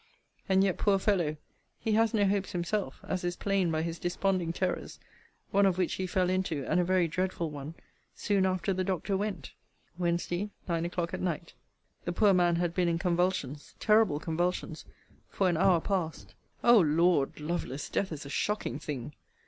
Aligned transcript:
And 0.49 0.63
yet, 0.63 0.79
poor 0.79 0.97
fellow, 0.97 1.37
he 1.79 1.91
has 1.91 2.11
no 2.11 2.25
hopes 2.25 2.53
himself, 2.53 3.01
as 3.03 3.23
is 3.23 3.35
plain 3.35 3.69
by 3.69 3.83
his 3.83 3.99
desponding 3.99 4.51
terrors; 4.51 4.99
one 5.51 5.67
of 5.67 5.77
which 5.77 5.93
he 5.93 6.07
fell 6.07 6.27
into, 6.27 6.65
and 6.65 6.79
a 6.79 6.83
very 6.83 7.07
dreadful 7.07 7.51
one, 7.51 7.75
soon 8.15 8.47
after 8.47 8.73
the 8.73 8.83
doctor 8.83 9.15
went. 9.15 9.53
WEDNESDAY, 9.99 10.49
NINE 10.67 10.85
O'CLOCK 10.87 11.13
AT 11.13 11.21
NIGHT. 11.21 11.53
The 12.05 12.13
poor 12.13 12.33
man 12.33 12.55
had 12.55 12.73
been 12.73 12.87
in 12.87 12.97
convulsions, 12.97 13.75
terrible 13.79 14.19
convulsions! 14.19 14.85
for 15.29 15.47
an 15.49 15.55
hour 15.57 15.79
past. 15.79 16.33
O 16.63 16.79
Lord! 16.79 17.39
Lovelace, 17.39 17.87
death 17.87 18.11
is 18.11 18.25
a 18.25 18.29
shocking 18.29 18.79
thing! 18.79 19.13